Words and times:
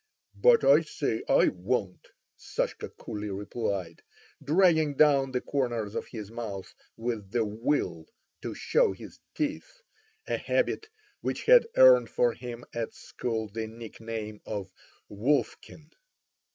"But 0.33 0.63
I 0.63 0.81
say 0.81 1.21
I 1.29 1.49
won't!" 1.49 2.07
Sashka 2.35 2.89
coolly 2.97 3.29
replied, 3.29 4.01
dragging 4.43 4.95
down 4.95 5.31
the 5.31 5.41
corners 5.41 5.93
of 5.93 6.07
his 6.07 6.31
mouth 6.31 6.73
with 6.97 7.29
the 7.29 7.45
will 7.45 8.07
to 8.41 8.55
show 8.55 8.93
his 8.93 9.19
teeth—a 9.35 10.37
habit 10.37 10.89
which 11.21 11.43
had 11.45 11.67
earned 11.77 12.09
for 12.09 12.33
him 12.33 12.65
at 12.73 12.95
school 12.95 13.47
the 13.49 13.67
nickname 13.67 14.41
of 14.43 14.73
Wolfkin. 15.07 15.91